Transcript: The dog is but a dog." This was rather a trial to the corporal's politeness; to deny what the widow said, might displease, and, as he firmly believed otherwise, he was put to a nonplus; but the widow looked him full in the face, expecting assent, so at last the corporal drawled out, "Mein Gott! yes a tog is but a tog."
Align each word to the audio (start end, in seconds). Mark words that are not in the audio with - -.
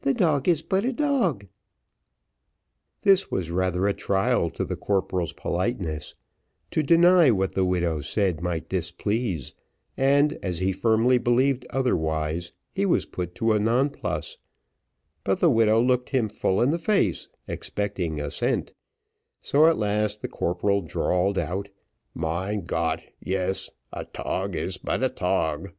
The 0.00 0.14
dog 0.14 0.48
is 0.48 0.62
but 0.62 0.84
a 0.84 0.92
dog." 0.92 1.46
This 3.02 3.30
was 3.30 3.52
rather 3.52 3.86
a 3.86 3.94
trial 3.94 4.50
to 4.50 4.64
the 4.64 4.74
corporal's 4.74 5.32
politeness; 5.32 6.16
to 6.72 6.82
deny 6.82 7.30
what 7.30 7.52
the 7.52 7.64
widow 7.64 8.00
said, 8.00 8.40
might 8.42 8.68
displease, 8.68 9.54
and, 9.96 10.32
as 10.42 10.58
he 10.58 10.72
firmly 10.72 11.18
believed 11.18 11.66
otherwise, 11.70 12.50
he 12.74 12.84
was 12.84 13.06
put 13.06 13.36
to 13.36 13.52
a 13.52 13.60
nonplus; 13.60 14.38
but 15.22 15.38
the 15.38 15.50
widow 15.50 15.80
looked 15.80 16.08
him 16.10 16.28
full 16.28 16.60
in 16.60 16.70
the 16.70 16.78
face, 16.80 17.28
expecting 17.46 18.20
assent, 18.20 18.72
so 19.40 19.68
at 19.68 19.78
last 19.78 20.20
the 20.20 20.26
corporal 20.26 20.82
drawled 20.82 21.38
out, 21.38 21.68
"Mein 22.12 22.62
Gott! 22.64 23.04
yes 23.20 23.70
a 23.92 24.04
tog 24.04 24.56
is 24.56 24.78
but 24.78 25.04
a 25.04 25.08
tog." 25.08 25.70